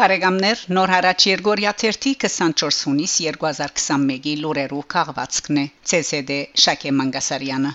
[0.00, 5.64] Բարեկամներ նոր հարաճ Երգորիա 24 հունիս 2021-ի լուրերով քաղվածքն է
[5.98, 7.72] ՑՍԴ Շակե Մանգասարյանը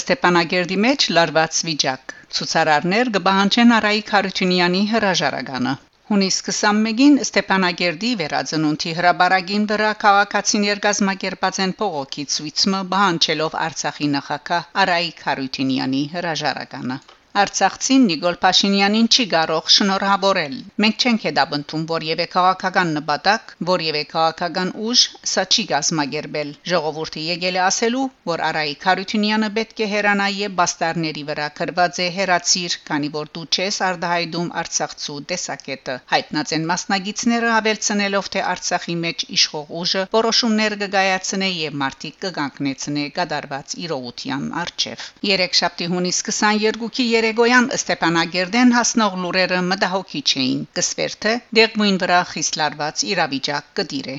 [0.00, 2.16] Ստեփանագերդի մեջ լարված վիճակ.
[2.38, 5.76] Ցուցարարներ կբահանջեն Արայիկ Հարությունյանի հրաժարականը
[6.08, 15.22] Հունիս 21-ին Ստեփանագերդի վերածնունդի հրաբարագին վրա քաղաքացիներ գազմագերբած են փողոքի ցույցը բանջելով Արցախի նախագահ Արայիկ
[15.28, 17.00] Հարությունյանի հրաժարականը
[17.38, 25.02] Արցախցին Նիկոլ Փաշինյանին չի կարող շնորհավորել։ Մենք չենք հետապնդում որևէ քաղաքական նպատակ, որևէ քաղաքական ուժ,
[25.32, 31.24] սա չի գազմագերբել։ Ժողովուրդը եկել է ասելու, որ Արայիկ Հարությունյանը պետք է հերանա եւ բաստարների
[31.28, 38.32] վրա կրված է հերացիր, քանի որ դու չես արդահայտում Արցախցու տեսակետը։ Հայտնած են մասնագետները հավելցնելով,
[38.34, 45.92] թե Արցախի մեջ իշխող ուժը որոշումներ կգայացնե եւ մարտիկ կգանկնեցնե գդարված իրողության արչեվ։ Երեք շաբթի
[45.92, 54.14] հունիս 22-ի Երեգոյան Ստեփանագերդեն հասնող լուրերը մտահոգիչ էին։ Կսվերթը դեղմույն վրա խիսլարված իրավիճակ կդիրե։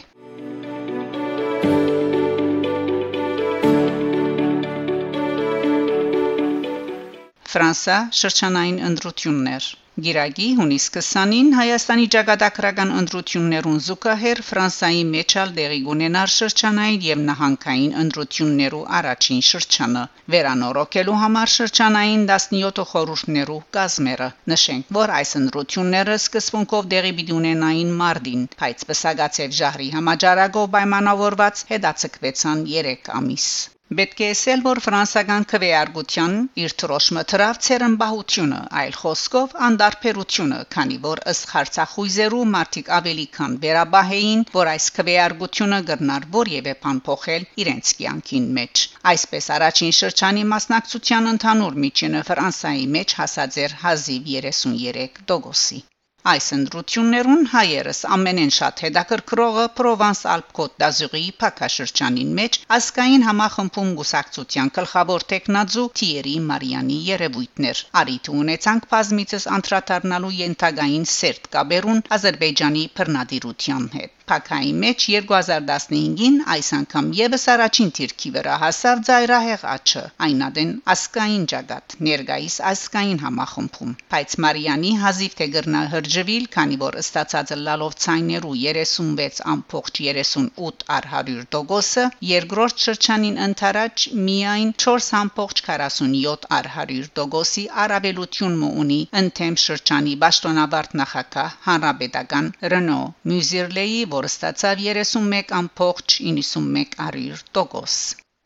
[7.53, 9.69] Ֆրանսա շրջանային ընտրություններ
[10.05, 18.81] Գիրագի հունիս 20-ին Հայաստանի ճակատագրական ընտրություններուն զուգահեռ Ֆրանսայի մեջալ դեղի ունենար շրջանային եւ նահանգային ընտրություններու
[18.99, 20.03] առաջին շրջանը
[20.35, 28.45] վերանորոգելու համար շրջանային 17 խորհուրդներու կազմերը նշենք որ այս ընտրությունները սկզբունքով դեղի պիտի ունենային մարտին
[28.63, 33.49] բայց բսագացեվ ժահրի համաճարակով պայմանավորված հետաձգվեցան 3 ամիս
[33.97, 41.21] Պետք է ասել, որ ֆրանսական քվեարկության իր թրոշմը թրավ ցերմբահությունը, այլ խոսքով անդարբերությունը, քանի որ
[41.33, 48.49] ըստ հարցախույզերու մարդիկ ավելի քան վերաբահեին, որ այս քվեարկությունը գրնար որևէ բան փոխել իրենց կյանքին
[48.61, 55.87] մեջ։ Այսպես առաջին շրջանի մասնակցության ընդհանուր միջինը Ֆրանսայի մեջ հասած էր 1033 դոգոսի։
[56.27, 65.87] Այս ընդրություններուն հայերս ամենեն շատ հետաքրքրողը Պրովանս-Ալպ-Կոտ d'Azur-ի Փակաշրջանին մեջ ասկային համախմբում գուսակցության գլխավոր տեխնաձու
[66.01, 75.03] Թիերի Մարիանի երևույթներ։ Արիթ ունեցանք բազմիցս անդրադառնալու ենթագային սերտ կաբերուն Ադրբեջանի բռնադիրության հետ։ Փակայի մեջ
[75.11, 83.21] 2015-ին այս անգամ եւս առաջին թիրքի վրա հասավ ծայրահեղ աչը այնադեն ասկային ճագատ ներգայիս ասկային
[83.23, 91.47] համախմբում բայց Մարիանի հազիվ թե գրնա հրջվիլ քանի որ ըստացած լալով ցայներու 36.38 առ 100
[91.57, 93.97] տոկոսը երկրորդ շրջանին ընթരാճ
[94.29, 102.97] միայն 4.47 առ 100 տոկոսի արաբելություն ունի ընթեմ շրջանի ճշտոնաբարտ նախակա հանրապետական Ռենո
[103.29, 107.95] Մյուզիրլեի որ ստացավ 31.91 տոկոս։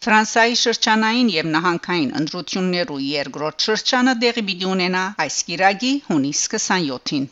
[0.07, 7.29] Ֆրանսիայի շրջանային եւ նահանգային ընտրություններու երկրորդ շրջանը դեղի պիտի ունենա այս գիրագի հունիս 27-ին։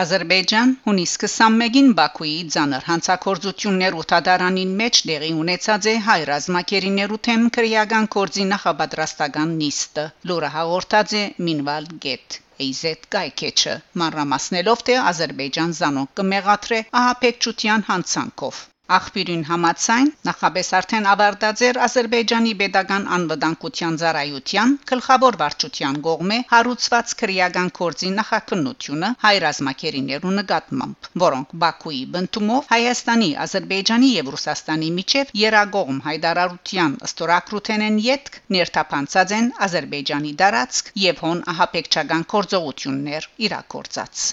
[0.00, 7.44] Ադրբեջան հունիս 21-ին Բաքուի ցաներ հանցակործություններ ու թադարանին մեջ դեղի ունեցած է հայ ռազմակերիներու թեմ
[7.56, 16.12] քրեական կորձի նախապատրաստական նիստը լուրը հաղորդած է Minval Get Էյզետ Գայքեչը մանրամասնելով թե Ադրբեջան զանոն
[16.22, 18.66] կմեղատրե ահապեկչության հանցանքով
[18.96, 27.70] Աղբյուրին համացայն նախաբես արդեն ավարտած էր Ադրբեջանի pedagogan անվտանգության ծառայության գլխավոր վարչության կողմէ հարուցված քրեական
[27.78, 36.98] կորձի նախաքննությունը հայ ռազմակերիներու նկատմամբ, որոնք Բաքուի բնդումով Հայաստանի, Ադրբեջանի եւ Ռուսաստանի միջև երագողմ հայդարարության
[37.08, 44.28] ստորակրութենեն յետք ներթափանցած են Ադրբեջանի դարածք եւ հոն ահապեկչական կորձողություններ իրակորցած։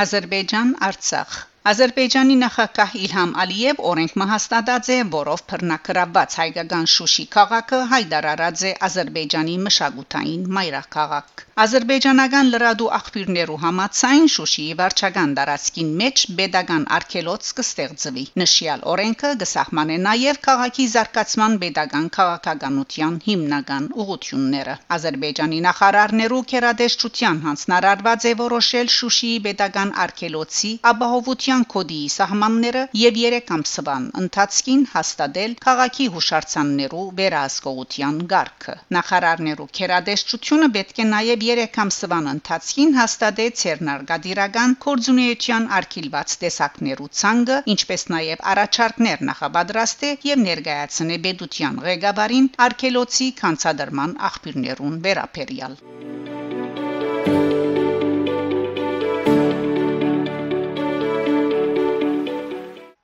[0.00, 1.32] Ադրբեջան Արցախ
[1.68, 9.56] Ադրբեջանի նախագահ Իլհամ Ալիև օրենք մահաստատած է, որով բռնակրաբաց հայկական Շուշի քաղաքը հայտարարած է Ադրբեջանի
[9.66, 19.34] մշակութային մայրաքաղաք։ Ադրբեջանական լրադու աղբյուրներու համացայն Շուշիի վարչական դարածքին մեջ pedagogan արքելոց կստեղծվի։ Նշյալ օրենքը
[19.44, 29.38] կսահմանե նաև քաղաքի զարգացման pedagogan քաղաքականության հիմնական ուղղությունները։ Ադրբեջանի նախարարներու քերադեշչության հանձնարարված է որոշել Շուշիի
[29.50, 38.74] pedagogan արքելոցի ապահովության քաղաքական կոդի սահմանները եւ 3 ամսվան ընթացքին հաստատել քաղաքի հուշարձաններու վերահսկողության գարկը
[38.96, 48.06] նախարարներու քերադեշչությունը պետք է նաեւ 3 ամսվան ընթացքին հաստատել ցերնարգադիրական կորձունեության արգելված տեսակներու ցանգը ինչպես
[48.16, 55.80] նաեւ առաջարկներ նախաբադրաստե եւ ներկայացնե բեդության ղեկավարին արգելոցի կանցադրման աղբյուրներուն վերապերյալ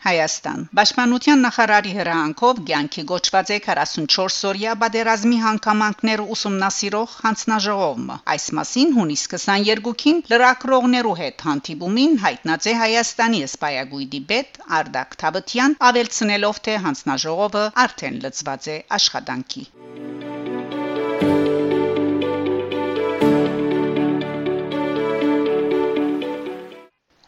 [0.06, 9.30] Հայաստան։ Պաշտպանության նախարարի հրահանգով ցանկի գոչված է 44-օրյա բادرազմի հանգամանքները ուսումնասիրող հանձնաժողովը։ Այս մասին հունիսի
[9.34, 18.20] 22-ին լրակրողներու հետ հանդիպումին հայտնած է Հայաստանի սպայագույդի բեդ Արդակ Թավթյան, ավելցնելով թե հանձնաժողովը արդեն
[18.26, 20.05] լծված է աշխատանքի։ Thank you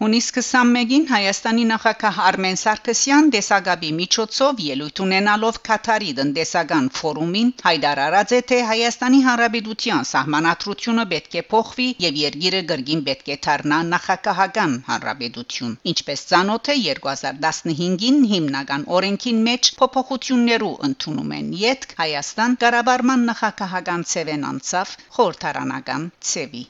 [0.09, 8.39] Հունիս 21-ին Հայաստանի նախագահ Արմեն Սարգսյան դեսագաբի միջոցով ելույթ ունենալով Կատարի տնտեսական ֆորումին հայտարարած է
[8.53, 15.77] թե Հայաստանի Հանրապետության սահմանադրությունը պետք է փոխվի եւ երկիրը գրգին պետք է դառնա նախագահական հանրապետություն
[15.93, 24.51] ինչպես ցանոթ է 2015-ին հիմնական օրենքին մեջ փոփոխություններու ընդունում են յետք Հայաստան կառավարման նախագահական ցևեն
[24.55, 26.67] անցավ խորհրդարանական ցևի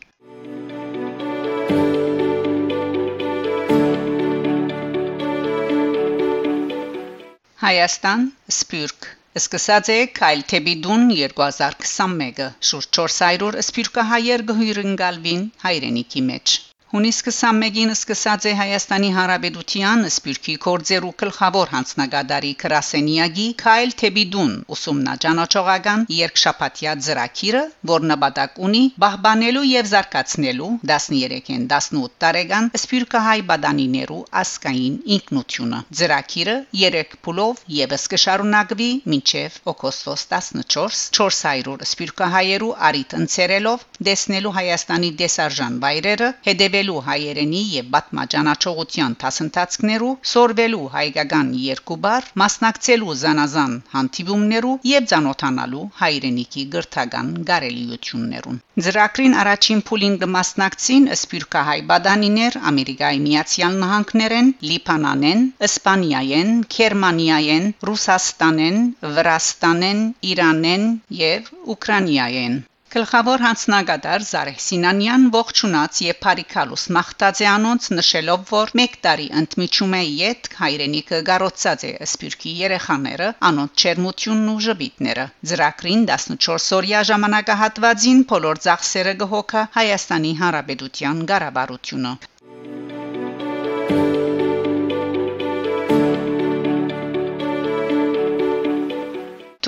[7.59, 8.21] Հայաստան
[8.55, 9.07] Սպյուրք
[9.39, 16.55] Սկսած է Քայլ Թեբիդուն 2021-ը շուրջ 400 սպյուրքահայեր գհյուրընկալվին հայրենիքի մեջ
[16.89, 26.95] Հունիս 21-ին սկսած է Հայաստանի Հանրապետության Սպյուրքի կորձերու գլխավոր հանձնագետարի Կրասենիագի Քայլ Թեբիդուն ուսումնաճանաչողական երկշապատյա
[27.09, 36.57] ծրագիրը, որ նպատակ ունի բահբանելու եւ զարգացնելու 13-ին 18 տարեկան Սպյուրքահայ բադանիներու ասկային ինքնությունը։ Ծրագիրը
[36.87, 46.33] 3 փուլով եւս կշարունակվի մինչեւ օգոստոս 14 400 Սպյուրքահայերու արիտ ընցերելով դեսնելու Հայաստանի դեսարժան վայրերը
[46.49, 55.83] հետեւել հետևելու հայերենի եւ բատմաճանաչողության դասընթացներու, սորվելու հայկական երկու բար, մասնակցելու զանազան հանդիպումներու եւ ցանոթանալու
[56.03, 67.71] հայրենիքի գրթական գարելիություններուն։ Ծրագրին առաջին փուլին կմասնակցին Սպյուրքահայ բադանիներ Ամերիկայի Միացյալ Նահանգներեն, Լիբանանեն, Իսպանիայեն, Գերմանիայեն,
[67.91, 68.81] Ռուսաստանեն,
[69.19, 70.91] Վրաստանեն, Իրանեն
[71.27, 72.59] եւ Ուկրաինայեն։
[72.93, 79.97] Գլխավոր հանձնագետար Զարեհ Սինանյան ողջունած եւ Փարիքալուս մախտած է անոնց նշելով որ 1 տարի ընդմիջում
[79.99, 88.25] է յետ հայրենիքը գարոցած է սպյուրքի երեխաները անոնց չերմությունն ու ժպիտները ծրագրին 14 օրյա ժամանակահատվածին
[88.33, 92.17] բոլոր ծախսերը գհոքա Հայաստանի Հանրապետության ղարաբարությունը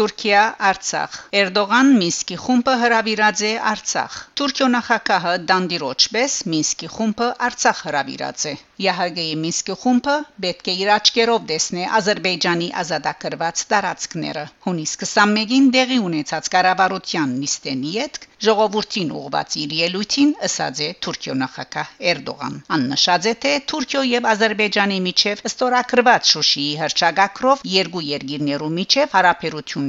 [0.01, 8.47] Թուրքիա Արցախ Էրդողան Մինսկի խումբը հրավիրած է Արցախ Թուրքիո նախագահը Դանդիրոչպես Մինսկի խումբը Արցախ հրավիրած
[8.53, 10.15] է ՀՀԳ-ի Մինսկի խումբը
[10.47, 18.21] պետք է իր աչքերով տեսնի Ադրբեջանի ազատագրված տարածքները հունիս 21-ին դեղի ունեցած կառավարության նիստենի հետ
[18.41, 24.99] ժողովրդին ուղված իր ելույթին ըսած է Թուրքիո նախագահ Էրդողան աննշած է թե Թուրքիո եւ Ադրբեջանի
[25.11, 29.19] միջև ստորագրված Շուշիի հրճագակրով երկու երկիրներու միջև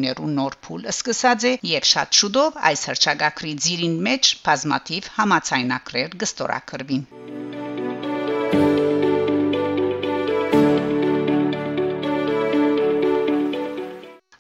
[0.02, 7.06] հարաբերություններու նոր փուլ սկսած է եւ շատ շուտով այս հրճագակրի ծիրին մեջ բազմաթիվ համացայնակրեր կստորագրվին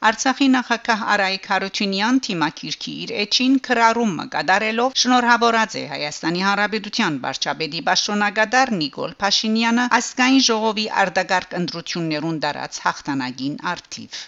[0.01, 8.74] Արցախի նախագահ Արայիկ Հարությունյան թիմակիրքի իր էջին քրարումը կդարելով շնորհավորած է Հայաստանի Հանրապետության վարչապետի Պաշտոնագետար
[8.82, 14.22] Նիկոլ Փաշինյանը ասկային ժողովի արտագարկ ընդրություններուն դարած հաղթանակին արդիվ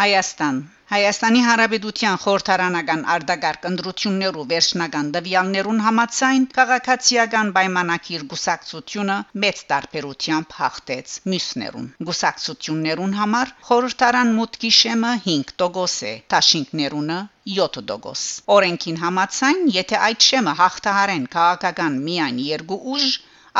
[0.00, 0.58] Հայաստան
[0.90, 11.86] Հայաստանի Հանրապետության խորհրդարանական արտագարկ ընդրություններու վերջնական դվյալներուն համաձայն քաղաքացիական պայմանակիր գուսակցությունը մեծ տարբերությամբ հաղթեց մյուսներուն։
[12.10, 17.20] Գուսակցություններուն համար խորհրդարան մուտքի շեմը 5% է, տաշինքներունը
[17.60, 23.12] 7%։ Օրենքին համաձայն, եթե այդ շեմը հաղթահարեն քաղաքական միայն երկու ուժ,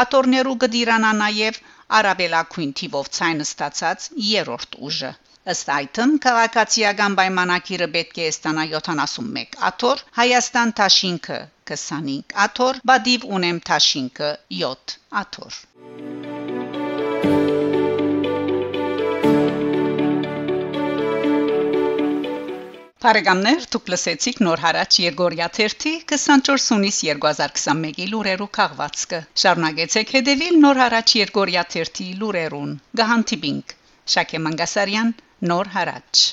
[0.04, 1.64] աթորներու գդիրանա նաև
[2.00, 5.12] արաբելակույն թիվով ցայն ստացած երրորդ ուժը
[5.50, 11.40] Ըստ այդմ քաղաքացիական պայմանակիրը պետք է ստանա 71 աթոր, Հայաստան Թաշինքը
[11.73, 14.32] 25 աթոր, Բադիվ ունեմ Թաշինքը
[14.62, 15.62] 7 աթոր։
[23.00, 30.83] Բարեկամներ, դուք լսեցիք նոր հարաճ Երգորիա 30 24 հունիս 2021-ի լուրերու քաղվածքը։ Շարունակեցեք հետևել նոր
[30.85, 33.76] հարաճ Երգորիա 30 լուրերուն։ Գահանտիբինգ
[34.16, 35.14] Շակե Մանգասարյան,
[35.52, 36.26] նոր հարաճ